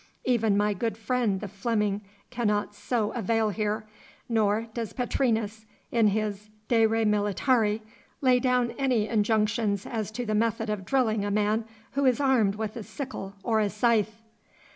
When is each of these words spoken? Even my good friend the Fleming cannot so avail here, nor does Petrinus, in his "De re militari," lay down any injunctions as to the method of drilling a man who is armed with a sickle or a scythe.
Even 0.25 0.57
my 0.57 0.73
good 0.73 0.97
friend 0.97 1.41
the 1.41 1.47
Fleming 1.47 2.01
cannot 2.31 2.73
so 2.73 3.11
avail 3.11 3.49
here, 3.51 3.85
nor 4.27 4.63
does 4.73 4.93
Petrinus, 4.93 5.67
in 5.91 6.07
his 6.07 6.49
"De 6.69 6.87
re 6.87 7.05
militari," 7.05 7.81
lay 8.19 8.39
down 8.39 8.71
any 8.79 9.07
injunctions 9.07 9.85
as 9.85 10.09
to 10.09 10.25
the 10.25 10.33
method 10.33 10.71
of 10.71 10.85
drilling 10.85 11.23
a 11.23 11.29
man 11.29 11.65
who 11.91 12.03
is 12.07 12.19
armed 12.19 12.55
with 12.55 12.75
a 12.75 12.81
sickle 12.81 13.35
or 13.43 13.59
a 13.59 13.69
scythe. 13.69 14.23